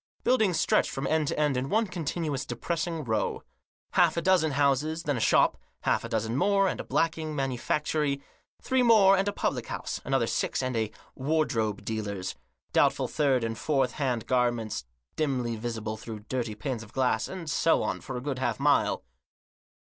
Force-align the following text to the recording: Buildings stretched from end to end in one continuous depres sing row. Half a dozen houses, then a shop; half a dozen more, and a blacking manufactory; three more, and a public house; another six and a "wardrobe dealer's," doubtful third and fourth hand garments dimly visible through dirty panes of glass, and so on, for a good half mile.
Buildings 0.23 0.59
stretched 0.59 0.89
from 0.89 1.05
end 1.05 1.27
to 1.27 1.37
end 1.37 1.55
in 1.55 1.69
one 1.69 1.85
continuous 1.85 2.43
depres 2.43 2.79
sing 2.79 3.03
row. 3.03 3.43
Half 3.91 4.17
a 4.17 4.21
dozen 4.23 4.53
houses, 4.53 5.03
then 5.03 5.15
a 5.15 5.19
shop; 5.19 5.59
half 5.81 6.03
a 6.03 6.09
dozen 6.09 6.35
more, 6.35 6.67
and 6.67 6.79
a 6.79 6.83
blacking 6.83 7.35
manufactory; 7.35 8.19
three 8.59 8.81
more, 8.81 9.15
and 9.15 9.27
a 9.27 9.31
public 9.31 9.67
house; 9.67 10.01
another 10.03 10.25
six 10.25 10.63
and 10.63 10.75
a 10.75 10.89
"wardrobe 11.13 11.85
dealer's," 11.85 12.33
doubtful 12.73 13.07
third 13.07 13.43
and 13.43 13.59
fourth 13.59 13.91
hand 13.91 14.25
garments 14.25 14.85
dimly 15.17 15.55
visible 15.55 15.97
through 15.97 16.21
dirty 16.21 16.55
panes 16.55 16.81
of 16.81 16.93
glass, 16.93 17.27
and 17.27 17.47
so 17.47 17.83
on, 17.83 18.01
for 18.01 18.17
a 18.17 18.21
good 18.21 18.39
half 18.39 18.59
mile. 18.59 19.03